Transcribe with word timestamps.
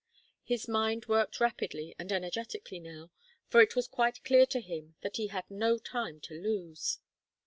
His 0.43 0.67
mind 0.67 1.05
worked 1.05 1.39
rapidly 1.39 1.93
and 1.99 2.11
energetically 2.11 2.79
now, 2.79 3.11
for 3.49 3.61
it 3.61 3.75
was 3.75 3.87
quite 3.87 4.23
clear 4.23 4.47
to 4.47 4.59
him 4.59 4.95
that 5.01 5.17
he 5.17 5.27
had 5.27 5.45
no 5.51 5.77
time 5.77 6.19
to 6.21 6.33
lose. 6.33 6.97